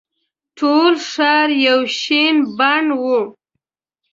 ټول 0.57 0.91
ښار 1.09 1.49
یو 1.67 1.79
شین 1.99 2.35
بڼ 2.57 2.83
وو. 3.01 3.19